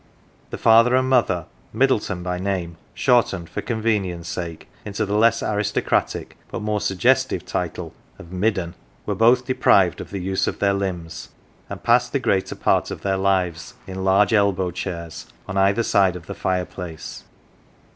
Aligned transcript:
The 0.49 0.57
father 0.57 0.95
and 0.95 1.07
mother, 1.07 1.45
Middleton 1.71 2.23
by 2.23 2.39
name, 2.39 2.77
shortened 2.95 3.51
for 3.51 3.61
convenience 3.61 4.27
sake 4.27 4.67
into 4.83 5.05
the 5.05 5.13
less 5.15 5.43
aristocratic 5.43 6.37
but 6.49 6.63
more 6.63 6.81
suggestive 6.81 7.45
title 7.45 7.93
of" 8.17 8.31
Midden," 8.33 8.69
1 8.71 8.75
were 9.05 9.13
both 9.15 9.45
deprived 9.45 10.01
of 10.01 10.09
the 10.09 10.17
use 10.17 10.47
of 10.47 10.57
their 10.57 10.73
limbs, 10.73 11.29
and 11.69 11.83
passed 11.83 12.13
the 12.13 12.19
greater 12.19 12.55
part 12.55 12.89
of 12.89 13.01
their 13.01 13.17
lives 13.17 13.75
in 13.85 14.03
large 14.03 14.33
elbow 14.33 14.71
chairs 14.71 15.27
on 15.47 15.55
either 15.59 15.83
side 15.83 16.15
of 16.15 16.25
the 16.25 16.33
fireplace. 16.33 17.23